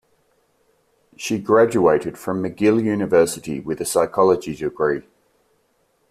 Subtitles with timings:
[1.15, 5.03] She graduated from McGill University with a Psychology degree.